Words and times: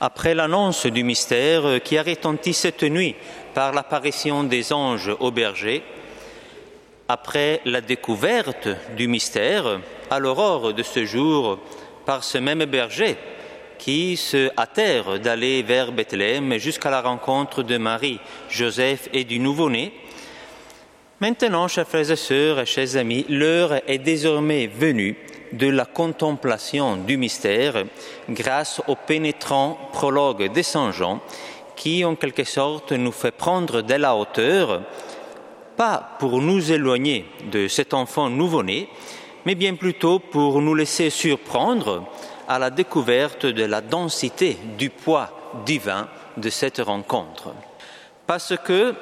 Après 0.00 0.34
l'annonce 0.34 0.86
du 0.86 1.04
mystère 1.04 1.82
qui 1.82 1.96
a 1.96 2.02
retenti 2.02 2.52
cette 2.52 2.82
nuit 2.82 3.14
par 3.54 3.72
l'apparition 3.72 4.44
des 4.44 4.72
anges 4.72 5.10
au 5.20 5.30
berger, 5.30 5.82
après 7.08 7.60
la 7.64 7.80
découverte 7.80 8.68
du 8.96 9.08
mystère 9.08 9.80
à 10.10 10.18
l'aurore 10.18 10.74
de 10.74 10.82
ce 10.82 11.04
jour 11.04 11.58
par 12.04 12.24
ce 12.24 12.38
même 12.38 12.64
berger 12.66 13.16
qui 13.78 14.16
se 14.16 14.50
hâtèrent 14.58 15.18
d'aller 15.18 15.62
vers 15.62 15.92
Bethléem 15.92 16.58
jusqu'à 16.58 16.90
la 16.90 17.00
rencontre 17.00 17.62
de 17.62 17.76
Marie, 17.78 18.20
Joseph 18.50 19.08
et 19.12 19.24
du 19.24 19.38
nouveau-né, 19.38 19.92
Maintenant, 21.18 21.66
chers 21.66 21.88
frères 21.88 22.10
et 22.10 22.16
sœurs 22.16 22.60
et 22.60 22.66
chers 22.66 22.96
amis, 22.96 23.24
l'heure 23.30 23.80
est 23.88 23.96
désormais 23.96 24.66
venue 24.66 25.16
de 25.56 25.68
la 25.68 25.84
contemplation 25.84 26.96
du 26.96 27.16
mystère 27.16 27.84
grâce 28.28 28.80
au 28.86 28.94
pénétrant 28.94 29.78
prologue 29.92 30.52
de 30.52 30.62
Saint 30.62 30.92
Jean 30.92 31.20
qui, 31.74 32.04
en 32.04 32.16
quelque 32.16 32.44
sorte, 32.44 32.92
nous 32.92 33.12
fait 33.12 33.30
prendre 33.30 33.82
de 33.82 33.94
la 33.94 34.16
hauteur, 34.16 34.82
pas 35.76 36.16
pour 36.18 36.40
nous 36.40 36.72
éloigner 36.72 37.26
de 37.50 37.68
cet 37.68 37.92
enfant 37.94 38.30
nouveau-né, 38.30 38.88
mais 39.44 39.54
bien 39.54 39.74
plutôt 39.74 40.18
pour 40.18 40.60
nous 40.60 40.74
laisser 40.74 41.10
surprendre 41.10 42.04
à 42.48 42.58
la 42.58 42.70
découverte 42.70 43.46
de 43.46 43.64
la 43.64 43.80
densité 43.80 44.56
du 44.78 44.90
poids 44.90 45.30
divin 45.64 46.08
de 46.36 46.50
cette 46.50 46.78
rencontre. 46.78 47.52
Parce 48.26 48.54
que 48.64 48.94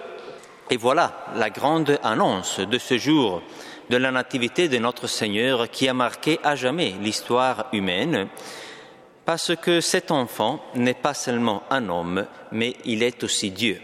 et 0.71 0.77
voilà 0.77 1.27
la 1.37 1.51
grande 1.51 1.99
annonce 2.03 2.61
de 2.61 2.79
ce 2.79 2.97
jour 2.99 3.43
de 3.91 3.97
la 3.97 4.11
nativité 4.11 4.69
de 4.69 4.79
notre 4.79 5.07
Seigneur 5.07 5.71
qui 5.71 5.89
a 5.89 5.95
marqué 5.95 6.39
à 6.43 6.57
jamais 6.57 6.95
l'histoire 7.01 7.67
humaine, 7.73 8.29
parce 9.25 9.55
que 9.57 9.81
cet 9.81 10.11
enfant 10.11 10.65
n'est 10.75 10.95
pas 10.95 11.15
seulement 11.15 11.63
un 11.71 11.89
homme, 11.89 12.27
mais 12.53 12.77
il 12.85 13.03
est 13.03 13.23
aussi 13.25 13.51
Dieu. 13.51 13.81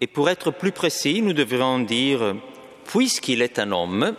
Et 0.00 0.06
pour 0.06 0.28
être 0.28 0.50
plus 0.50 0.72
précis, 0.72 1.22
nous 1.22 1.32
devrions 1.32 1.78
dire, 1.80 2.34
puisqu'il 2.84 3.42
est 3.42 3.58
un 3.58 3.72
homme, 3.72 4.14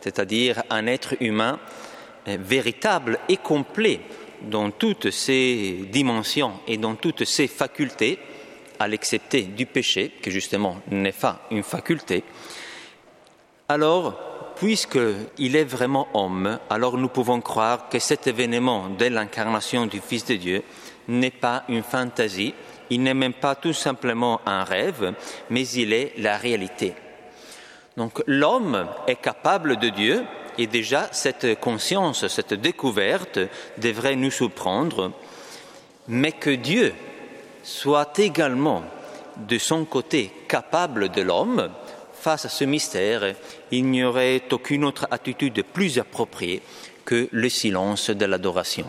c'est-à-dire 0.00 0.62
un 0.70 0.86
être 0.86 1.14
humain 1.20 1.58
euh, 2.28 2.36
véritable 2.40 3.18
et 3.28 3.36
complet 3.36 4.00
dans 4.42 4.70
toutes 4.70 5.10
ses 5.10 5.88
dimensions 5.90 6.52
et 6.68 6.76
dans 6.76 6.94
toutes 6.94 7.24
ses 7.24 7.48
facultés, 7.48 8.18
à 8.78 8.88
l'excepter 8.88 9.42
du 9.42 9.66
péché, 9.66 10.12
qui 10.22 10.30
justement 10.30 10.78
n'est 10.90 11.12
pas 11.12 11.46
une 11.50 11.62
faculté, 11.62 12.24
alors, 13.68 14.54
puisqu'il 14.54 15.56
est 15.56 15.64
vraiment 15.64 16.06
homme, 16.14 16.60
alors 16.70 16.96
nous 16.96 17.08
pouvons 17.08 17.40
croire 17.40 17.88
que 17.88 17.98
cet 17.98 18.28
événement 18.28 18.88
de 18.90 19.06
l'incarnation 19.06 19.86
du 19.86 20.00
Fils 20.00 20.24
de 20.24 20.36
Dieu 20.36 20.62
n'est 21.08 21.32
pas 21.32 21.64
une 21.68 21.82
fantaisie, 21.82 22.54
il 22.90 23.02
n'est 23.02 23.14
même 23.14 23.32
pas 23.32 23.56
tout 23.56 23.72
simplement 23.72 24.40
un 24.46 24.62
rêve, 24.62 25.14
mais 25.50 25.66
il 25.68 25.92
est 25.92 26.12
la 26.18 26.36
réalité. 26.36 26.94
Donc 27.96 28.22
l'homme 28.26 28.86
est 29.08 29.20
capable 29.20 29.78
de 29.78 29.88
Dieu 29.88 30.24
et 30.58 30.68
déjà 30.68 31.08
cette 31.10 31.58
conscience, 31.58 32.28
cette 32.28 32.54
découverte 32.54 33.40
devrait 33.78 34.16
nous 34.16 34.30
surprendre, 34.30 35.10
mais 36.06 36.32
que 36.32 36.50
Dieu 36.50 36.94
soit 37.66 38.16
également 38.20 38.84
de 39.48 39.58
son 39.58 39.84
côté 39.84 40.30
capable 40.46 41.08
de 41.10 41.20
l'homme, 41.20 41.68
face 42.14 42.44
à 42.44 42.48
ce 42.48 42.64
mystère, 42.64 43.34
il 43.72 43.86
n'y 43.86 44.04
aurait 44.04 44.42
aucune 44.52 44.84
autre 44.84 45.08
attitude 45.10 45.64
plus 45.64 45.98
appropriée 45.98 46.62
que 47.04 47.28
le 47.32 47.48
silence 47.48 48.10
de 48.10 48.24
l'adoration. 48.24 48.86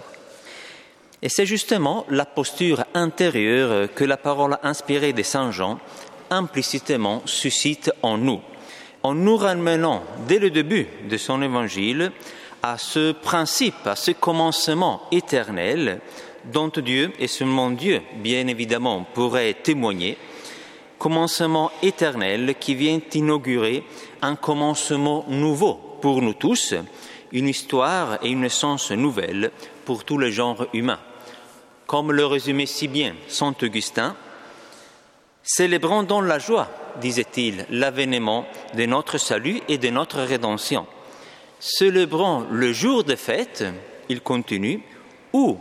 Et 1.23 1.29
c'est 1.29 1.47
justement 1.47 2.05
la 2.09 2.25
posture 2.25 2.85
intérieure 2.93 3.89
que 3.95 4.03
la 4.03 4.17
parole 4.17 4.59
inspirée 4.61 5.13
de 5.13 5.23
Saint 5.23 5.51
Jean 5.51 5.79
implicitement 6.29 7.23
suscite 7.25 7.91
en 8.03 8.19
nous, 8.19 8.41
en 9.01 9.15
nous 9.15 9.37
ramenant 9.37 10.03
dès 10.27 10.37
le 10.37 10.51
début 10.51 10.87
de 11.09 11.17
son 11.17 11.41
évangile 11.41 12.11
à 12.61 12.77
ce 12.77 13.11
principe, 13.11 13.87
à 13.87 13.95
ce 13.95 14.11
commencement 14.11 15.01
éternel 15.11 15.99
dont 16.51 16.71
Dieu 16.77 17.11
et 17.19 17.27
seulement 17.27 17.71
Dieu, 17.71 18.01
bien 18.15 18.47
évidemment, 18.47 19.05
pourrait 19.13 19.53
témoigner, 19.53 20.17
commencement 20.97 21.71
éternel 21.81 22.55
qui 22.59 22.75
vient 22.75 22.99
inaugurer 23.13 23.83
un 24.21 24.35
commencement 24.35 25.25
nouveau 25.27 25.75
pour 26.01 26.21
nous 26.21 26.33
tous, 26.33 26.73
une 27.31 27.47
histoire 27.47 28.19
et 28.23 28.29
une 28.29 28.45
essence 28.45 28.91
nouvelle 28.91 29.51
pour 29.85 30.03
tous 30.03 30.17
les 30.17 30.31
genres 30.31 30.67
humains. 30.73 30.99
Comme 31.85 32.11
le 32.11 32.25
résumait 32.25 32.65
si 32.65 32.87
bien 32.87 33.15
Saint 33.27 33.55
Augustin, 33.61 34.15
célébrons 35.43 36.03
donc 36.03 36.25
la 36.25 36.39
joie, 36.39 36.69
disait-il, 36.99 37.65
l'avènement 37.69 38.45
de 38.75 38.85
notre 38.85 39.17
salut 39.17 39.61
et 39.67 39.77
de 39.77 39.89
notre 39.89 40.19
rédemption. 40.19 40.85
Célébrons 41.59 42.45
le 42.51 42.73
jour 42.73 43.03
de 43.03 43.15
fête, 43.15 43.63
il 44.09 44.21
continue, 44.21 44.81
où 45.33 45.57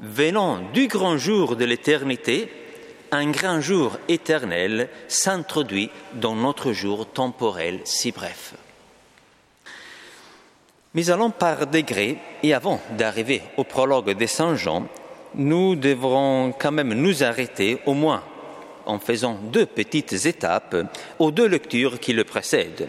venant 0.00 0.60
du 0.72 0.86
grand 0.86 1.16
jour 1.16 1.56
de 1.56 1.64
l'éternité, 1.64 2.50
un 3.10 3.30
grand 3.30 3.60
jour 3.60 3.98
éternel 4.08 4.88
s'introduit 5.08 5.90
dans 6.14 6.34
notre 6.34 6.72
jour 6.72 7.06
temporel 7.06 7.80
si 7.84 8.12
bref. 8.12 8.54
Mais 10.94 11.10
allons 11.10 11.30
par 11.30 11.66
degrés, 11.66 12.18
et 12.42 12.54
avant 12.54 12.80
d'arriver 12.96 13.42
au 13.56 13.64
prologue 13.64 14.16
de 14.16 14.26
Saint 14.26 14.56
Jean, 14.56 14.86
nous 15.34 15.76
devrons 15.76 16.52
quand 16.58 16.72
même 16.72 16.94
nous 16.94 17.22
arrêter 17.22 17.78
au 17.86 17.94
moins 17.94 18.22
en 18.86 18.98
faisant 18.98 19.38
deux 19.52 19.66
petites 19.66 20.24
étapes 20.24 20.76
aux 21.18 21.30
deux 21.30 21.46
lectures 21.46 22.00
qui 22.00 22.14
le 22.14 22.24
précèdent. 22.24 22.88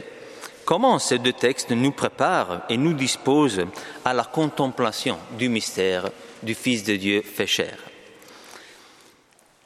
Comment 0.63 0.99
ces 0.99 1.19
deux 1.19 1.33
textes 1.33 1.71
nous 1.71 1.91
préparent 1.91 2.61
et 2.69 2.77
nous 2.77 2.93
disposent 2.93 3.65
à 4.05 4.13
la 4.13 4.23
contemplation 4.23 5.17
du 5.37 5.49
mystère 5.49 6.09
du 6.43 6.55
Fils 6.55 6.83
de 6.83 6.95
Dieu 6.95 7.21
fait 7.21 7.47
chair. 7.47 7.77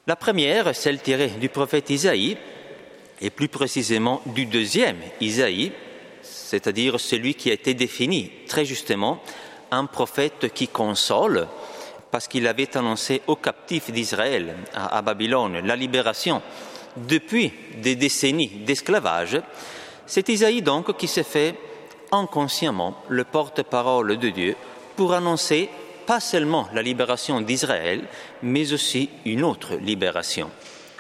La 0.06 0.16
première, 0.16 0.75
celle 0.75 1.01
tirée 1.01 1.29
du 1.39 1.50
prophète 1.50 1.89
Isaïe, 1.89 2.38
et 3.22 3.29
plus 3.29 3.47
précisément 3.47 4.22
du 4.25 4.45
deuxième 4.45 4.97
Isaïe, 5.22 5.72
c'est-à-dire 6.22 7.00
celui 7.00 7.35
qui 7.35 7.50
a 7.50 7.53
été 7.53 7.73
défini 7.73 8.29
très 8.47 8.66
justement 8.66 9.22
un 9.72 9.85
prophète 9.85 10.53
qui 10.53 10.67
console, 10.67 11.47
parce 12.11 12.28
qu'il 12.28 12.45
avait 12.47 12.78
annoncé 12.78 13.22
aux 13.28 13.38
captifs 13.38 13.91
d'Israël 13.91 14.55
à, 14.73 15.01
Babylone 15.01 15.66
la 15.66 15.75
libération 15.75 16.41
depuis 16.95 17.51
des 17.78 17.95
décennies 17.95 18.50
d'esclavage. 18.50 19.41
C'est 20.05 20.29
Isaïe 20.29 20.61
donc 20.61 20.95
qui 20.97 21.07
s'est 21.07 21.23
fait 21.23 21.55
inconsciemment 22.11 22.95
le 23.07 23.23
porte-parole 23.23 24.17
de 24.17 24.29
Dieu 24.29 24.55
pour 24.95 25.13
annoncer 25.13 25.69
pas 26.06 26.19
seulement 26.19 26.68
la 26.74 26.81
libération 26.81 27.41
d'Israël, 27.41 28.03
mais 28.41 28.74
aussi 28.74 29.09
une 29.25 29.44
autre 29.44 29.75
libération. 29.75 30.50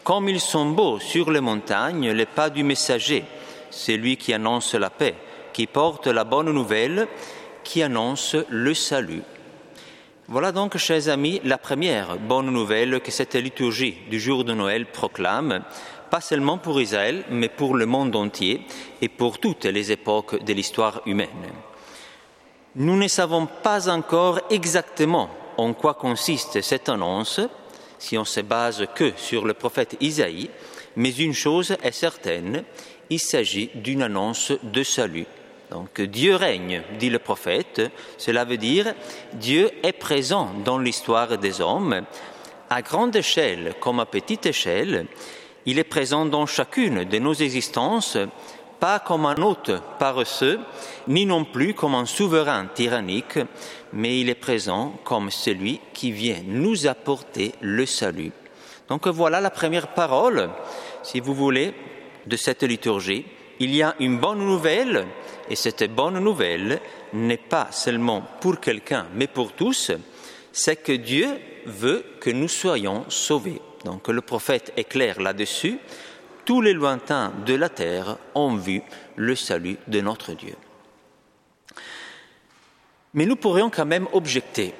Comme 0.03 0.29
ils 0.29 0.41
sont 0.41 0.69
beaux 0.71 0.99
sur 0.99 1.31
les 1.31 1.39
montagnes 1.39 2.11
les 2.11 2.25
pas 2.25 2.49
du 2.49 2.63
messager, 2.63 3.23
celui 3.69 4.17
qui 4.17 4.33
annonce 4.33 4.73
la 4.75 4.89
paix, 4.89 5.15
qui 5.53 5.67
porte 5.67 6.07
la 6.07 6.23
bonne 6.23 6.51
nouvelle, 6.51 7.07
qui 7.63 7.81
annonce 7.81 8.35
le 8.49 8.73
salut. 8.73 9.23
Voilà 10.27 10.51
donc, 10.51 10.77
chers 10.77 11.09
amis, 11.09 11.41
la 11.43 11.57
première 11.57 12.17
bonne 12.17 12.49
nouvelle 12.49 13.01
que 13.01 13.11
cette 13.11 13.35
liturgie 13.35 13.97
du 14.09 14.19
jour 14.19 14.43
de 14.43 14.53
Noël 14.53 14.85
proclame, 14.85 15.63
pas 16.09 16.21
seulement 16.21 16.57
pour 16.57 16.79
Israël, 16.79 17.23
mais 17.29 17.49
pour 17.49 17.75
le 17.75 17.85
monde 17.85 18.15
entier 18.15 18.61
et 19.01 19.09
pour 19.09 19.39
toutes 19.39 19.65
les 19.65 19.91
époques 19.91 20.43
de 20.43 20.53
l'histoire 20.53 21.01
humaine. 21.05 21.29
Nous 22.75 22.97
ne 22.97 23.07
savons 23.07 23.45
pas 23.45 23.87
encore 23.87 24.39
exactement 24.49 25.29
en 25.57 25.73
quoi 25.73 25.93
consiste 25.93 26.59
cette 26.61 26.89
annonce, 26.89 27.39
si 27.99 28.17
on 28.17 28.25
se 28.25 28.39
base 28.39 28.87
que 28.95 29.13
sur 29.15 29.45
le 29.45 29.53
prophète 29.53 29.95
Isaïe, 30.01 30.49
mais 30.95 31.11
une 31.11 31.35
chose 31.35 31.77
est 31.83 31.91
certaine, 31.91 32.63
il 33.11 33.19
s'agit 33.19 33.69
d'une 33.75 34.01
annonce 34.01 34.51
de 34.63 34.81
salut. 34.81 35.27
Donc 35.69 36.01
Dieu 36.01 36.35
règne, 36.35 36.81
dit 36.97 37.11
le 37.11 37.19
prophète, 37.19 37.91
cela 38.17 38.43
veut 38.43 38.57
dire 38.57 38.95
Dieu 39.33 39.69
est 39.83 39.93
présent 39.93 40.49
dans 40.65 40.79
l'histoire 40.79 41.37
des 41.37 41.61
hommes, 41.61 42.01
à 42.71 42.81
grande 42.81 43.15
échelle 43.15 43.75
comme 43.79 43.99
à 43.99 44.07
petite 44.07 44.47
échelle, 44.47 45.05
il 45.67 45.77
est 45.77 45.83
présent 45.83 46.25
dans 46.25 46.47
chacune 46.47 47.03
de 47.03 47.19
nos 47.19 47.35
existences 47.35 48.17
pas 48.83 48.99
comme 48.99 49.25
un 49.25 49.41
hôte 49.41 49.71
paresseux, 49.97 50.59
ni 51.07 51.25
non 51.25 51.45
plus 51.45 51.73
comme 51.73 51.95
un 51.95 52.05
souverain 52.05 52.65
tyrannique, 52.65 53.39
mais 53.93 54.19
il 54.19 54.27
est 54.27 54.35
présent 54.35 54.99
comme 55.05 55.31
celui 55.31 55.79
qui 55.93 56.11
vient 56.11 56.41
nous 56.45 56.85
apporter 56.85 57.53
le 57.61 57.85
salut. 57.85 58.33
Donc 58.89 59.07
voilà 59.07 59.39
la 59.39 59.51
première 59.51 59.93
parole, 59.93 60.49
si 61.01 61.21
vous 61.21 61.33
voulez, 61.33 61.73
de 62.27 62.35
cette 62.35 62.63
liturgie. 62.63 63.23
Il 63.61 63.73
y 63.73 63.81
a 63.81 63.95
une 64.01 64.17
bonne 64.17 64.39
nouvelle, 64.39 65.07
et 65.49 65.55
cette 65.55 65.89
bonne 65.95 66.19
nouvelle 66.19 66.81
n'est 67.13 67.37
pas 67.37 67.69
seulement 67.71 68.21
pour 68.41 68.59
quelqu'un, 68.59 69.05
mais 69.15 69.27
pour 69.27 69.53
tous. 69.53 69.93
c'est 70.51 70.83
que 70.83 70.91
Dieu 70.91 71.29
veut 71.65 72.03
que 72.19 72.31
nous 72.31 72.49
soyons 72.49 73.05
sauvés. 73.07 73.61
Donc 73.85 74.09
le 74.09 74.19
prophète 74.19 74.73
est 74.75 74.83
clair 74.83 75.21
là-dessus. 75.21 75.79
Tous 76.45 76.61
les 76.61 76.73
lointains 76.73 77.33
de 77.45 77.53
la 77.53 77.69
terre 77.69 78.17
ont 78.35 78.55
vu 78.55 78.81
le 79.15 79.35
salut 79.35 79.77
de 79.87 80.01
notre 80.01 80.33
Dieu. 80.33 80.55
Mais 83.13 83.25
nous 83.25 83.35
pourrions 83.35 83.69
quand 83.69 83.85
même 83.85 84.07
objecter. 84.11 84.73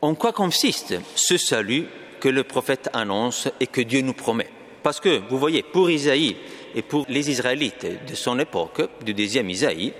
En 0.00 0.14
quoi 0.14 0.32
consiste 0.32 0.94
ce 1.14 1.36
salut 1.36 1.86
que 2.20 2.28
le 2.28 2.44
prophète 2.44 2.90
annonce 2.92 3.48
et 3.60 3.66
que 3.66 3.80
Dieu 3.80 4.00
nous 4.00 4.12
promet 4.12 4.48
Parce 4.82 5.00
que, 5.00 5.22
vous 5.28 5.38
voyez, 5.38 5.62
pour 5.62 5.90
Isaïe 5.90 6.36
et 6.74 6.82
pour 6.82 7.06
les 7.08 7.30
Israélites 7.30 7.86
de 8.06 8.14
son 8.14 8.38
époque, 8.38 8.82
du 9.04 9.14
deuxième 9.14 9.48
Isaïe, 9.48 9.92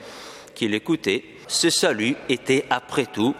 qu'il 0.54 0.74
écoutait, 0.74 1.24
ce 1.46 1.70
salut 1.70 2.16
était 2.28 2.64
après 2.68 3.06
tout 3.06 3.34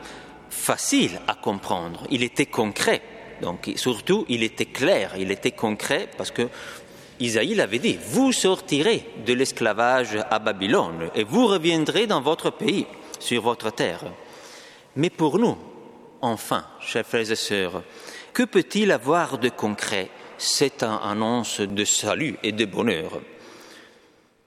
facile 0.49 1.21
à 1.27 1.35
comprendre, 1.35 2.07
il 2.11 2.23
était 2.23 2.47
concret. 2.47 3.03
Donc 3.41 3.71
surtout, 3.77 4.25
il 4.29 4.43
était 4.43 4.67
clair, 4.67 5.15
il 5.19 5.31
était 5.33 5.51
concret 5.51 6.09
parce 6.17 6.31
que 6.31 6.49
Isaïe 7.23 7.55
l'avait 7.55 7.79
dit, 7.79 7.99
vous 8.05 8.33
sortirez 8.33 9.07
de 9.25 9.33
l'esclavage 9.33 10.19
à 10.29 10.39
Babylone 10.41 11.09
et 11.15 11.23
vous 11.23 11.47
reviendrez 11.47 12.09
dans 12.09 12.21
votre 12.21 12.51
pays, 12.51 12.87
sur 13.21 13.43
votre 13.43 13.71
terre. 13.71 14.03
Mais 14.97 15.09
pour 15.09 15.39
nous, 15.39 15.57
enfin, 16.21 16.65
chers 16.81 17.07
frères 17.07 17.31
et 17.31 17.37
sœurs, 17.37 17.85
que 18.33 18.43
peut-il 18.43 18.91
avoir 18.91 19.39
de 19.39 19.49
concret? 19.49 20.11
Cette 20.37 20.83
annonce 20.83 21.61
de 21.61 21.85
salut 21.85 22.37
et 22.43 22.51
de 22.51 22.65
bonheur 22.65 23.21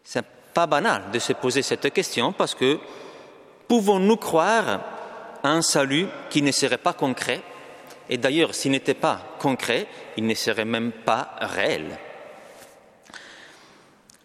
C'est 0.04 0.26
pas 0.54 0.68
banal 0.68 1.04
de 1.14 1.20
se 1.20 1.32
poser 1.32 1.62
cette 1.62 1.94
question 1.94 2.34
parce 2.34 2.54
que 2.54 2.80
pouvons-nous 3.70 4.18
croire 4.18 4.82
à 5.42 5.50
un 5.50 5.62
salut 5.62 6.08
qui 6.30 6.42
ne 6.42 6.52
serait 6.52 6.80
pas 6.80 6.92
concret? 6.92 7.42
Et 8.10 8.18
d'ailleurs, 8.18 8.54
s'il 8.54 8.72
n'était 8.72 8.94
pas 8.94 9.22
concret, 9.40 9.88
il 10.18 10.28
ne 10.28 10.34
serait 10.34 10.66
même 10.66 10.92
pas 10.92 11.36
réel. 11.40 11.98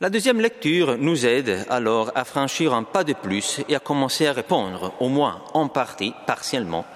La 0.03 0.09
deuxième 0.09 0.41
lecture 0.41 0.97
nous 0.97 1.27
aide 1.27 1.67
alors 1.69 2.11
à 2.15 2.25
franchir 2.25 2.73
un 2.73 2.85
pas 2.85 3.05
de 3.05 3.13
plus 3.13 3.61
et 3.69 3.77
à 3.77 3.81
commencer 3.81 4.27
à 4.27 4.33
répondre, 4.33 4.95
au 4.99 5.11
moins 5.11 5.43
en 5.53 5.69
partie, 5.69 6.15
partiellement, 6.27 6.87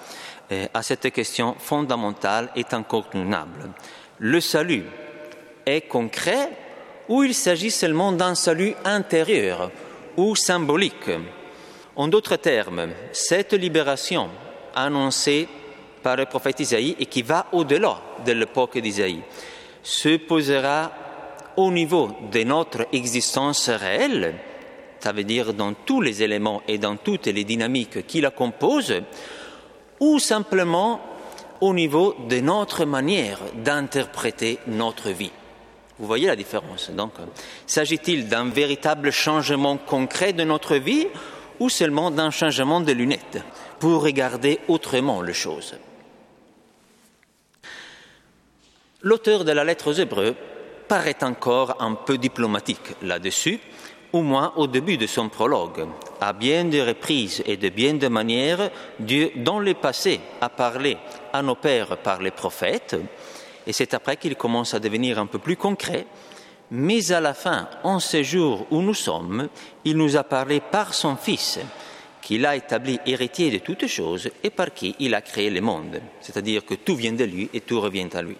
euh, 0.51 0.65
à 0.73 0.81
cette 0.81 1.11
question 1.11 1.55
fondamentale 1.59 2.49
et 2.55 2.65
incontournable. 2.71 3.69
Le 4.17 4.41
salut 4.41 4.85
est 5.67 5.81
concret 5.81 6.49
ou 7.07 7.23
il 7.23 7.35
s'agit 7.35 7.69
seulement 7.69 8.11
d'un 8.11 8.33
salut 8.33 8.73
intérieur 8.83 9.69
ou 10.17 10.35
symbolique? 10.35 11.11
En 11.95 12.07
d'autres 12.07 12.37
termes, 12.37 12.87
cette 13.11 13.53
libération 13.53 14.31
annoncée 14.73 15.47
par 16.01 16.15
le 16.15 16.25
prophète 16.25 16.59
Isaïe 16.59 16.95
et 16.99 17.05
qui 17.05 17.21
va 17.21 17.45
au-delà 17.51 18.01
de 18.25 18.31
l'époque 18.31 18.79
d'Isaïe 18.79 19.21
se 19.83 20.17
posera 20.17 20.91
au 21.57 21.71
niveau 21.71 22.11
de 22.31 22.43
notre 22.43 22.87
existence 22.91 23.69
réelle, 23.69 24.35
ça 24.99 25.11
veut 25.11 25.23
dire 25.23 25.53
dans 25.53 25.73
tous 25.73 26.01
les 26.01 26.23
éléments 26.23 26.61
et 26.67 26.77
dans 26.77 26.97
toutes 26.97 27.27
les 27.27 27.43
dynamiques 27.43 28.05
qui 28.07 28.21
la 28.21 28.31
composent, 28.31 29.01
ou 29.99 30.19
simplement 30.19 30.99
au 31.61 31.73
niveau 31.73 32.15
de 32.27 32.39
notre 32.39 32.85
manière 32.85 33.39
d'interpréter 33.63 34.59
notre 34.67 35.09
vie. 35.09 35.31
Vous 35.97 36.07
voyez 36.07 36.27
la 36.27 36.35
différence. 36.35 36.89
Donc, 36.91 37.13
s'agit-il 37.65 38.27
d'un 38.27 38.49
véritable 38.49 39.11
changement 39.11 39.77
concret 39.77 40.33
de 40.33 40.43
notre 40.43 40.75
vie 40.75 41.07
ou 41.59 41.69
seulement 41.69 42.11
d'un 42.11 42.31
changement 42.31 42.81
de 42.81 42.91
lunettes 42.91 43.41
pour 43.79 44.03
regarder 44.03 44.59
autrement 44.67 45.21
les 45.21 45.33
choses? 45.33 45.75
L'auteur 49.01 49.45
de 49.45 49.51
la 49.51 49.63
lettre 49.63 49.91
aux 49.91 49.93
Hébreux 49.93 50.35
paraît 50.87 51.23
encore 51.23 51.77
un 51.81 51.95
peu 51.95 52.17
diplomatique 52.17 52.95
là-dessus, 53.01 53.59
au 54.13 54.21
moins 54.21 54.53
au 54.55 54.67
début 54.67 54.97
de 54.97 55.07
son 55.07 55.29
prologue. 55.29 55.87
À 56.21 56.33
bien 56.33 56.65
des 56.65 56.83
reprises 56.83 57.43
et 57.45 57.57
de 57.57 57.69
bien 57.69 57.95
des 57.95 58.09
manières, 58.09 58.71
Dieu, 58.99 59.31
dans 59.35 59.59
le 59.59 59.73
passé, 59.73 60.19
a 60.39 60.49
parlé 60.49 60.97
à 61.33 61.41
nos 61.41 61.55
pères 61.55 61.97
par 61.97 62.21
les 62.21 62.31
prophètes, 62.31 62.95
et 63.67 63.73
c'est 63.73 63.93
après 63.93 64.17
qu'il 64.17 64.35
commence 64.35 64.73
à 64.73 64.79
devenir 64.79 65.19
un 65.19 65.25
peu 65.25 65.39
plus 65.39 65.57
concret. 65.57 66.05
Mais 66.71 67.11
à 67.11 67.19
la 67.19 67.33
fin, 67.33 67.69
en 67.83 67.99
ce 67.99 68.23
jour 68.23 68.65
où 68.71 68.81
nous 68.81 68.93
sommes, 68.93 69.49
il 69.83 69.97
nous 69.97 70.15
a 70.15 70.23
parlé 70.23 70.61
par 70.61 70.93
son 70.93 71.15
Fils, 71.15 71.59
qu'il 72.21 72.45
a 72.45 72.55
établi 72.55 72.99
héritier 73.05 73.51
de 73.51 73.59
toutes 73.59 73.87
choses 73.87 74.29
et 74.43 74.49
par 74.49 74.73
qui 74.73 74.95
il 74.99 75.13
a 75.13 75.21
créé 75.21 75.49
le 75.49 75.61
monde. 75.61 76.01
C'est-à-dire 76.21 76.65
que 76.65 76.73
tout 76.73 76.95
vient 76.95 77.13
de 77.13 77.23
lui 77.23 77.49
et 77.53 77.61
tout 77.61 77.79
revient 77.79 78.09
à 78.13 78.21
lui. 78.21 78.37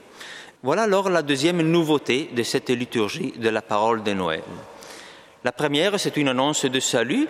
Voilà 0.66 0.82
alors 0.82 1.12
la 1.12 1.22
deuxième 1.22 1.62
nouveauté 1.62 2.32
de 2.36 2.42
cette 2.42 2.72
liturgie 2.72 3.34
de 3.38 3.50
la 3.50 3.62
parole 3.62 4.02
de 4.02 4.14
Noël. 4.14 4.42
La 5.44 5.52
première, 5.52 6.00
c'est 6.00 6.18
une 6.18 6.30
annonce 6.30 6.66
de 6.66 6.80
salut. 6.80 7.28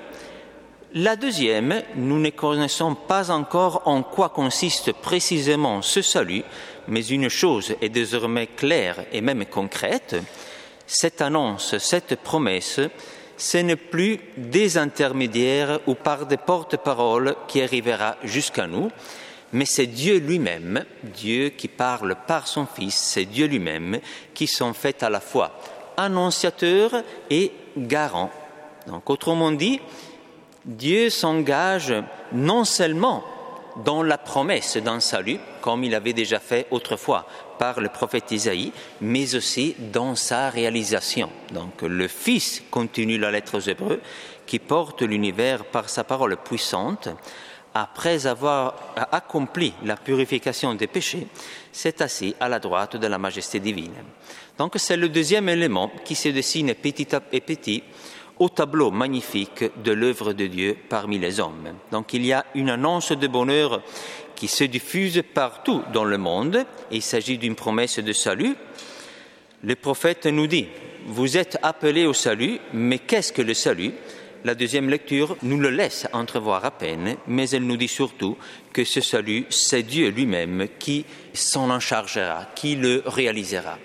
La 0.93 1.17
deuxième, 1.17 1.83
nous 1.97 2.17
ne 2.17 2.29
connaissons 2.29 2.95
pas 2.95 3.31
encore 3.31 3.81
en 3.87 4.03
quoi 4.03 4.29
consiste 4.29 4.93
précisément 4.93 5.81
ce 5.81 6.01
salut, 6.01 6.43
mais 6.87 7.05
une 7.05 7.27
chose 7.27 7.75
est 7.81 7.89
désormais 7.89 8.47
claire 8.47 9.03
et 9.11 9.19
même 9.19 9.45
concrète. 9.47 10.15
Cette 10.87 11.21
annonce, 11.21 11.77
cette 11.77 12.15
promesse, 12.15 12.79
ce 13.35 13.57
n'est 13.57 13.75
plus 13.75 14.17
des 14.37 14.77
intermédiaires 14.77 15.81
ou 15.87 15.95
par 15.95 16.25
des 16.25 16.37
porte-paroles 16.37 17.35
qui 17.49 17.61
arrivera 17.61 18.15
jusqu'à 18.23 18.65
nous, 18.65 18.89
mais 19.56 19.66
c'est 19.66 19.88
Dieu 19.88 20.18
lui-même, 20.18 20.84
Dieu 21.02 21.48
qui 21.48 21.69
parle 21.69 22.18
par 22.28 22.46
son 22.46 22.66
Fils, 22.66 22.94
c'est 22.94 23.24
Dieu 23.24 23.48
lui-même 23.48 24.00
qui 24.34 24.48
sont 24.48 24.74
faits 24.74 25.02
à 25.02 25.10
la 25.10 25.22
fois 25.22 25.57
annonciateur 25.96 26.92
et 27.30 27.54
garant. 27.78 28.30
Donc, 28.88 29.10
autrement 29.10 29.54
dit, 29.54 29.80
Dieu 30.66 31.10
s'engage 31.10 31.94
non 32.34 32.66
seulement 32.66 33.24
dans 33.86 34.04
la 34.04 34.18
promesse 34.18 34.75
d'un 34.75 35.00
salut, 35.00 35.40
comme 35.62 35.86
il 35.86 35.96
avait 35.96 36.12
déjà 36.12 36.40
fait 36.40 36.68
autrefois 36.69 37.25
par 37.57 37.80
le 37.80 37.88
prophète 37.88 38.31
Isaïe, 38.31 38.74
mais 39.00 39.36
aussi 39.36 39.74
dans 39.80 40.16
sa 40.16 40.50
réalisation. 40.50 41.30
Donc 41.54 41.81
le 41.81 42.10
Fils 42.10 42.62
continue 42.69 43.18
la 43.18 43.31
lettre 43.31 43.57
aux 43.57 43.62
Hébreux, 43.62 44.02
qui 44.46 44.60
porte 44.60 45.02
l'univers 45.02 45.63
par 45.63 45.88
sa 45.90 46.04
parole 46.04 46.36
puissante, 46.36 47.07
après 47.75 48.25
avoir 48.25 48.74
accompli 49.12 49.74
la 49.83 49.98
purification 49.98 50.74
des 50.74 50.88
péchés, 50.88 51.27
s'est 51.74 52.01
assis 52.01 52.33
à 52.39 52.48
la 52.48 52.60
droite 52.60 52.95
de 52.95 53.06
la 53.06 53.18
majesté 53.18 53.60
divine. 53.60 53.94
Donc 54.57 54.76
c'est 54.78 54.95
le 54.95 55.09
deuxième 55.09 55.49
élément 55.49 55.92
qui 56.06 56.16
se 56.16 56.30
dessine 56.30 56.73
petit 56.73 57.14
à 57.14 57.19
petit 57.19 57.83
au 58.40 58.47
tableau 58.47 58.92
magnifique 58.92 59.66
de 59.83 59.92
l'œuvre 59.92 60.31
de 60.31 60.47
Dieu 60.47 60.78
parmi 60.88 61.19
les 61.19 61.42
hommes. 61.42 61.73
Donc 61.92 62.14
il 62.14 62.26
y 62.26 62.31
a 62.31 62.45
une 62.56 62.69
annonce 62.69 63.11
de 63.11 63.28
bonheur 63.28 63.81
qui 64.35 64.47
se 64.47 64.64
diffuse 64.64 65.21
partout 65.33 65.83
dans 65.92 66.06
le 66.06 66.18
monde. 66.18 66.66
Il 66.92 67.02
s'agit 67.02 67.38
d'une 67.38 67.56
promesse 67.56 67.99
de 67.99 68.14
salut. 68.14 68.56
Le 69.64 69.76
prophète 69.76 70.28
nous 70.28 70.47
dit, 70.47 70.68
vous 71.07 71.35
êtes 71.35 71.57
appelés 71.61 72.06
au 72.06 72.14
salut, 72.14 72.59
mais 72.73 72.99
qu'est-ce 72.99 73.33
que 73.33 73.42
le 73.42 73.54
salut? 73.54 73.94
La 74.45 74.54
deuxième 74.54 74.92
lecture 74.92 75.35
nous 75.42 75.57
le 75.57 75.71
laisse 75.71 76.07
entrevoir 76.14 76.64
à 76.66 76.71
peine, 76.71 77.18
mais 77.28 77.49
elle 77.49 77.66
nous 77.66 77.78
dit 77.78 77.87
surtout 77.87 78.37
que 78.71 78.83
ce 78.83 79.02
salut, 79.02 79.47
c'est 79.49 79.81
Dieu 79.81 80.09
lui-même 80.09 80.68
qui 80.78 81.04
s'en 81.33 81.71
en 81.71 81.80
chargera, 81.80 82.45
qui 82.54 82.75
le 82.75 83.02
réalisera. 83.07 83.80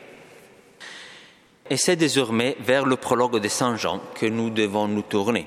Et 1.71 1.79
c'est 1.79 1.97
désormais 1.97 2.59
vers 2.61 2.85
le 2.85 2.97
prologue 2.97 3.41
de 3.41 3.49
Saint 3.49 3.77
Jean 3.77 4.03
que 4.15 4.27
nous 4.27 4.51
devons 4.51 4.87
nous 4.87 5.01
tourner. 5.01 5.47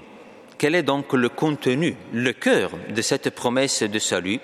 Quel 0.57 0.73
est 0.73 0.83
donc 0.83 1.13
le 1.13 1.29
contenu, 1.29 1.95
le 2.11 2.33
cœur 2.33 2.71
de 2.89 3.01
cette 3.03 3.29
promesse 3.29 3.83
de 3.83 3.99
salut 3.99 4.39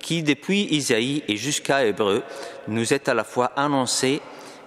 qui, 0.00 0.24
depuis 0.24 0.64
Isaïe 0.64 1.22
et 1.28 1.36
jusqu'à 1.36 1.86
Hébreu, 1.86 2.24
nous 2.66 2.92
est 2.92 3.08
à 3.08 3.14
la 3.14 3.24
fois 3.24 3.52
annoncée, 3.54 4.20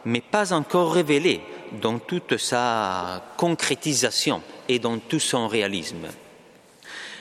mais 0.05 0.21
pas 0.21 0.53
encore 0.53 0.93
révélée 0.93 1.41
dans 1.81 1.99
toute 1.99 2.37
sa 2.37 3.21
concrétisation? 3.35 4.41
Et 4.71 4.79
dans 4.79 4.99
tout 4.99 5.19
son 5.19 5.49
réalisme. 5.49 6.07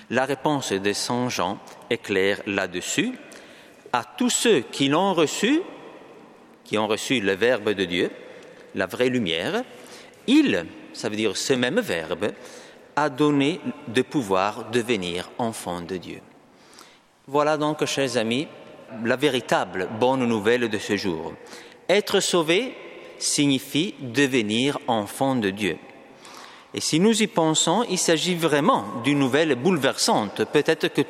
La 0.08 0.24
réponse 0.24 0.72
de 0.72 0.92
Saint 0.92 1.28
Jean 1.28 1.58
est 1.90 1.98
claire 1.98 2.40
là-dessus. 2.46 3.12
À 3.92 4.04
tous 4.04 4.30
ceux 4.30 4.60
qui 4.60 4.88
l'ont 4.88 5.14
reçu, 5.14 5.60
qui 6.62 6.78
ont 6.78 6.86
reçu 6.86 7.20
le 7.20 7.32
Verbe 7.32 7.70
de 7.70 7.84
Dieu, 7.84 8.12
la 8.76 8.86
vraie 8.86 9.08
lumière, 9.08 9.64
il, 10.28 10.64
ça 10.92 11.08
veut 11.08 11.16
dire 11.16 11.36
ce 11.36 11.54
même 11.54 11.80
Verbe, 11.80 12.30
a 12.94 13.10
donné 13.10 13.60
de 13.88 14.02
pouvoir 14.02 14.70
devenir 14.70 15.28
enfant 15.36 15.80
de 15.80 15.96
Dieu. 15.96 16.20
Voilà 17.26 17.56
donc, 17.56 17.84
chers 17.84 18.16
amis, 18.16 18.46
la 19.04 19.16
véritable 19.16 19.88
bonne 19.98 20.24
nouvelle 20.24 20.68
de 20.68 20.78
ce 20.78 20.96
jour. 20.96 21.32
Être 21.88 22.20
sauvé, 22.20 22.76
signifie 23.18 23.96
devenir 24.00 24.78
enfant 24.86 25.34
de 25.34 25.50
Dieu. 25.50 25.78
Et 26.72 26.80
si 26.80 27.00
nous 27.00 27.20
y 27.22 27.26
pensons, 27.26 27.84
il 27.90 27.98
s'agit 27.98 28.36
vraiment 28.36 28.84
d'une 29.02 29.18
nouvelle 29.18 29.56
bouleversante. 29.56 30.44
Peut-être 30.44 30.88
que 30.88 31.02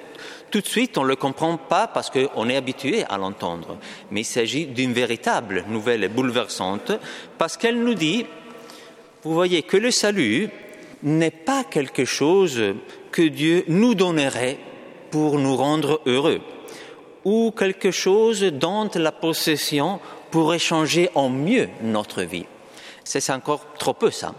tout 0.51 0.61
de 0.61 0.67
suite, 0.67 0.97
on 0.97 1.03
ne 1.03 1.09
le 1.09 1.17
comprend 1.17 1.57
pas 1.59 1.87
parce 1.87 2.11
qu'on 2.11 2.49
est 2.49 2.57
habitué 2.57 3.05
à 3.05 3.19
l'entendre. 3.19 3.77
Mais 4.11 4.23
il 4.23 4.25
s'agit 4.25 4.67
d'une 4.67 4.93
véritable 4.93 5.65
nouvelle 5.69 6.09
bouleversante 6.09 6.93
parce 7.37 7.57
qu'elle 7.57 7.83
nous 7.83 7.95
dit, 7.95 8.27
vous 9.23 9.35
voyez, 9.35 9.63
que 9.63 9.77
le 9.77 9.91
salut 9.91 10.49
n'est 11.03 11.31
pas 11.31 11.65
quelque 11.65 12.05
chose 12.05 12.63
que 13.13 13.23
Dieu 13.23 13.65
nous 13.69 13.95
donnerait 13.95 14.59
pour 15.11 15.39
nous 15.39 15.57
rendre 15.57 16.01
heureux 16.07 16.41
ou 17.25 17.51
quelque 17.51 17.91
chose 17.91 18.43
dont 18.43 18.89
la 18.95 19.13
possession 19.13 20.01
pourrait 20.31 20.59
changer 20.59 21.11
en 21.15 21.29
mieux 21.29 21.69
notre 21.83 22.23
vie. 22.23 22.47
C'est 23.05 23.29
encore 23.31 23.67
trop 23.79 23.93
peu 23.95 24.11
ça. 24.11 24.35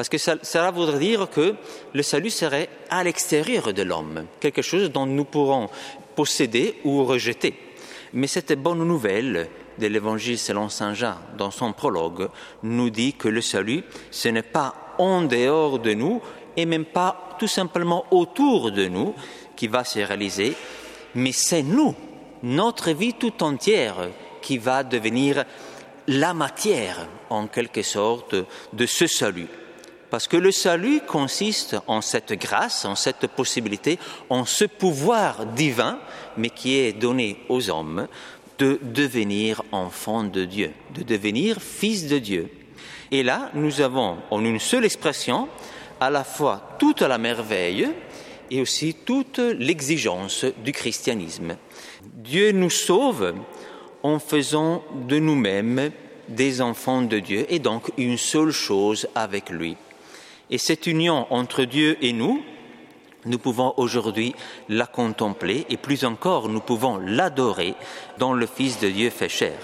Parce 0.00 0.08
que 0.08 0.16
cela 0.16 0.70
voudrait 0.70 0.98
dire 0.98 1.28
que 1.28 1.56
le 1.92 2.02
salut 2.02 2.30
serait 2.30 2.70
à 2.88 3.04
l'extérieur 3.04 3.74
de 3.74 3.82
l'homme, 3.82 4.24
quelque 4.40 4.62
chose 4.62 4.90
dont 4.90 5.04
nous 5.04 5.26
pourrons 5.26 5.68
posséder 6.16 6.76
ou 6.84 7.04
rejeter. 7.04 7.54
Mais 8.14 8.26
cette 8.26 8.54
bonne 8.54 8.82
nouvelle 8.82 9.50
de 9.76 9.86
l'Évangile 9.86 10.38
selon 10.38 10.70
Saint 10.70 10.94
Jean, 10.94 11.16
dans 11.36 11.50
son 11.50 11.74
prologue, 11.74 12.30
nous 12.62 12.88
dit 12.88 13.12
que 13.12 13.28
le 13.28 13.42
salut, 13.42 13.84
ce 14.10 14.28
n'est 14.28 14.40
pas 14.40 14.94
en 14.96 15.20
dehors 15.20 15.78
de 15.78 15.92
nous 15.92 16.22
et 16.56 16.64
même 16.64 16.86
pas 16.86 17.36
tout 17.38 17.46
simplement 17.46 18.06
autour 18.10 18.72
de 18.72 18.86
nous 18.86 19.14
qui 19.54 19.66
va 19.66 19.84
se 19.84 19.98
réaliser, 19.98 20.56
mais 21.14 21.32
c'est 21.32 21.62
nous, 21.62 21.94
notre 22.42 22.92
vie 22.92 23.12
tout 23.12 23.42
entière, 23.42 24.08
qui 24.40 24.56
va 24.56 24.82
devenir 24.82 25.44
la 26.06 26.32
matière, 26.32 27.06
en 27.28 27.48
quelque 27.48 27.82
sorte, 27.82 28.34
de 28.72 28.86
ce 28.86 29.06
salut. 29.06 29.48
Parce 30.10 30.26
que 30.26 30.36
le 30.36 30.50
salut 30.50 31.00
consiste 31.06 31.76
en 31.86 32.00
cette 32.00 32.32
grâce, 32.32 32.84
en 32.84 32.96
cette 32.96 33.28
possibilité, 33.28 33.98
en 34.28 34.44
ce 34.44 34.64
pouvoir 34.64 35.46
divin, 35.46 35.98
mais 36.36 36.50
qui 36.50 36.78
est 36.78 36.92
donné 36.92 37.38
aux 37.48 37.70
hommes, 37.70 38.08
de 38.58 38.78
devenir 38.82 39.62
enfant 39.72 40.24
de 40.24 40.44
Dieu, 40.44 40.72
de 40.94 41.02
devenir 41.02 41.62
fils 41.62 42.08
de 42.08 42.18
Dieu. 42.18 42.50
Et 43.10 43.22
là, 43.22 43.50
nous 43.54 43.80
avons 43.80 44.18
en 44.30 44.44
une 44.44 44.58
seule 44.58 44.84
expression 44.84 45.48
à 46.00 46.10
la 46.10 46.24
fois 46.24 46.76
toute 46.78 47.02
la 47.02 47.18
merveille 47.18 47.88
et 48.50 48.60
aussi 48.60 48.94
toute 48.94 49.38
l'exigence 49.38 50.44
du 50.64 50.72
christianisme. 50.72 51.56
Dieu 52.02 52.52
nous 52.52 52.70
sauve 52.70 53.34
en 54.02 54.18
faisant 54.18 54.82
de 55.08 55.18
nous-mêmes 55.18 55.90
des 56.28 56.60
enfants 56.60 57.02
de 57.02 57.18
Dieu 57.18 57.46
et 57.48 57.58
donc 57.58 57.90
une 57.96 58.18
seule 58.18 58.52
chose 58.52 59.08
avec 59.14 59.50
lui. 59.50 59.76
Et 60.50 60.58
cette 60.58 60.86
union 60.86 61.26
entre 61.30 61.64
Dieu 61.64 61.96
et 62.02 62.12
nous, 62.12 62.42
nous 63.24 63.38
pouvons 63.38 63.74
aujourd'hui 63.76 64.34
la 64.68 64.86
contempler 64.86 65.66
et 65.68 65.76
plus 65.76 66.04
encore, 66.04 66.48
nous 66.48 66.60
pouvons 66.60 66.96
l'adorer 66.98 67.74
dans 68.18 68.32
le 68.32 68.46
Fils 68.46 68.80
de 68.80 68.88
Dieu 68.88 69.10
fait 69.10 69.28
chair. 69.28 69.58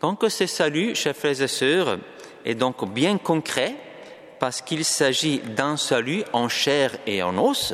Donc 0.00 0.24
ce 0.28 0.46
salut, 0.46 0.94
chers 0.94 1.16
frères 1.16 1.40
et 1.40 1.48
sœurs, 1.48 1.98
est 2.44 2.54
donc 2.54 2.92
bien 2.92 3.18
concret 3.18 3.74
parce 4.38 4.60
qu'il 4.60 4.84
s'agit 4.84 5.38
d'un 5.38 5.76
salut 5.76 6.24
en 6.32 6.48
chair 6.48 6.96
et 7.06 7.22
en 7.22 7.38
os, 7.38 7.72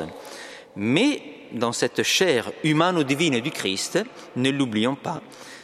mais 0.75 1.21
dans 1.51 1.73
cette 1.73 2.03
chair 2.03 2.51
humaine 2.63 2.97
ou 2.97 3.03
divine 3.03 3.39
du 3.41 3.51
Christ, 3.51 3.99
ne 4.35 4.49
l'oublions 4.49 4.95
pas, 4.95 5.21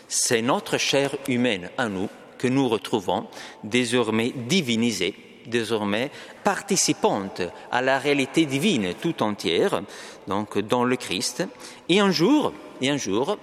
c'est 0.07 0.41
notre 0.41 0.77
chair 0.77 1.15
humaine 1.27 1.69
à 1.77 1.87
nous 1.87 2.09
que 2.37 2.47
nous 2.47 2.67
retrouvons 2.67 3.27
désormais 3.63 4.31
divinisée 4.35 5.28
désormais 5.49 6.11
participante 6.43 7.41
à 7.71 7.81
la 7.81 7.99
réalité 7.99 8.45
divine 8.45 8.93
tout 9.01 9.21
entière, 9.23 9.81
donc 10.27 10.59
dans 10.59 10.83
le 10.83 10.95
Christ. 10.95 11.43
Et 11.89 11.99
un 11.99 12.11
jour, 12.11 12.53
et 12.81 12.89
un 12.89 12.97
jour, 12.97 13.37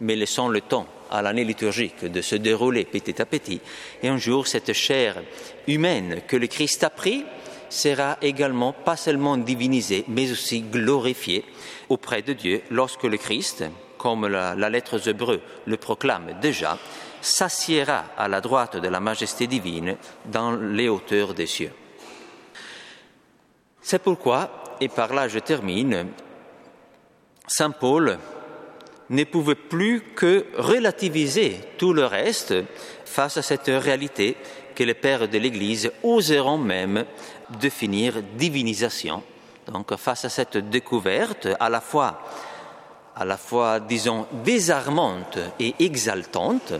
mais 0.00 0.16
laissons 0.16 0.48
le 0.48 0.60
temps 0.60 0.86
à 1.10 1.22
l'année 1.22 1.44
liturgique 1.44 2.04
de 2.04 2.20
se 2.22 2.36
dérouler 2.36 2.84
petit 2.84 3.20
à 3.20 3.26
petit, 3.26 3.60
et 4.02 4.08
un 4.08 4.16
jour 4.16 4.46
cette 4.46 4.72
chair 4.72 5.22
humaine 5.66 6.22
que 6.26 6.36
le 6.36 6.46
Christ 6.46 6.84
a 6.84 6.90
pris 6.90 7.24
sera 7.68 8.18
également 8.20 8.72
pas 8.72 8.96
seulement 8.96 9.36
divinisée, 9.36 10.04
mais 10.08 10.30
aussi 10.30 10.62
glorifiée 10.62 11.44
auprès 11.88 12.22
de 12.22 12.32
Dieu 12.32 12.62
lorsque 12.70 13.04
le 13.04 13.16
Christ, 13.16 13.64
comme 13.96 14.26
la, 14.26 14.54
lettre 14.70 15.08
Hébreu 15.08 15.40
le 15.66 15.76
proclame 15.76 16.38
déjà, 16.40 16.78
s'assiera 17.20 18.04
à 18.16 18.28
la 18.28 18.40
droite 18.40 18.76
de 18.76 18.88
la 18.88 19.00
majesté 19.00 19.46
divine 19.46 19.96
dans 20.26 20.52
les 20.52 20.88
hauteurs 20.88 21.34
des 21.34 21.46
cieux. 21.46 21.72
C'est 23.82 24.02
pourquoi, 24.02 24.76
et 24.80 24.88
par 24.88 25.12
là 25.14 25.28
je 25.28 25.38
termine, 25.38 26.06
Saint 27.46 27.70
Paul 27.70 28.18
ne 29.10 29.24
pouvait 29.24 29.56
plus 29.56 30.02
que 30.14 30.46
relativiser 30.56 31.60
tout 31.76 31.92
le 31.92 32.06
reste 32.06 32.54
face 33.04 33.36
à 33.36 33.42
cette 33.42 33.66
réalité 33.66 34.36
que 34.74 34.84
les 34.84 34.94
pères 34.94 35.28
de 35.28 35.38
l'Église 35.38 35.90
oseront 36.02 36.58
même 36.58 37.04
définir 37.58 38.22
divinisation. 38.36 39.22
Donc 39.66 39.94
face 39.96 40.24
à 40.24 40.28
cette 40.28 40.56
découverte 40.56 41.48
à 41.58 41.68
la 41.68 41.80
fois 41.80 42.20
à 43.20 43.26
la 43.26 43.36
fois, 43.36 43.80
disons, 43.80 44.26
désarmante 44.44 45.38
et 45.60 45.74
exaltante, 45.78 46.72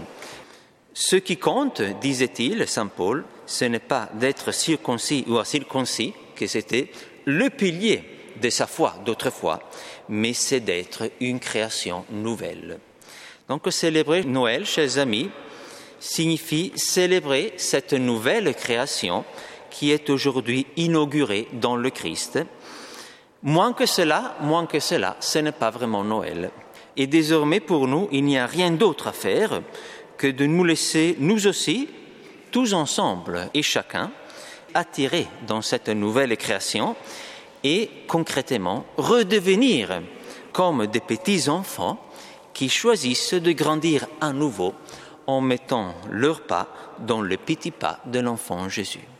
ce 0.94 1.16
qui 1.16 1.36
compte, 1.36 1.82
disait-il, 2.00 2.66
Saint 2.66 2.86
Paul, 2.86 3.24
ce 3.44 3.66
n'est 3.66 3.78
pas 3.78 4.08
d'être 4.14 4.50
circoncis 4.50 5.26
ou 5.28 5.44
circoncis, 5.44 6.14
que 6.34 6.46
c'était 6.46 6.90
le 7.26 7.50
pilier 7.50 8.02
de 8.40 8.48
sa 8.48 8.66
foi 8.66 8.94
d'autrefois, 9.04 9.60
mais 10.08 10.32
c'est 10.32 10.60
d'être 10.60 11.10
une 11.20 11.40
création 11.40 12.06
nouvelle. 12.10 12.78
Donc 13.46 13.70
célébrer 13.70 14.24
Noël, 14.24 14.64
chers 14.64 14.96
amis, 14.96 15.28
signifie 16.00 16.72
célébrer 16.74 17.52
cette 17.58 17.92
nouvelle 17.92 18.54
création 18.54 19.26
qui 19.70 19.90
est 19.90 20.08
aujourd'hui 20.08 20.66
inaugurée 20.76 21.48
dans 21.52 21.76
le 21.76 21.90
Christ 21.90 22.38
Moins 23.42 23.72
que 23.72 23.86
cela, 23.86 24.36
moins 24.40 24.66
que 24.66 24.80
cela, 24.80 25.16
ce 25.20 25.38
n'est 25.38 25.52
pas 25.52 25.70
vraiment 25.70 26.04
Noël. 26.04 26.50
Et 26.96 27.06
désormais, 27.06 27.60
pour 27.60 27.88
nous, 27.88 28.08
il 28.12 28.24
n'y 28.24 28.38
a 28.38 28.46
rien 28.46 28.70
d'autre 28.70 29.08
à 29.08 29.12
faire 29.12 29.62
que 30.18 30.26
de 30.26 30.44
nous 30.44 30.64
laisser, 30.64 31.16
nous 31.18 31.46
aussi, 31.46 31.88
tous 32.50 32.74
ensemble 32.74 33.48
et 33.54 33.62
chacun, 33.62 34.10
attirer 34.74 35.26
dans 35.46 35.62
cette 35.62 35.88
nouvelle 35.88 36.36
création 36.36 36.96
et 37.64 37.90
concrètement 38.06 38.84
redevenir 38.96 40.02
comme 40.52 40.86
des 40.86 41.00
petits 41.00 41.48
enfants 41.48 41.98
qui 42.52 42.68
choisissent 42.68 43.34
de 43.34 43.52
grandir 43.52 44.06
à 44.20 44.32
nouveau 44.32 44.74
en 45.26 45.40
mettant 45.40 45.94
leurs 46.10 46.42
pas 46.42 46.68
dans 46.98 47.20
le 47.20 47.36
petit 47.36 47.70
pas 47.70 48.00
de 48.06 48.20
l'enfant 48.20 48.68
Jésus. 48.68 49.10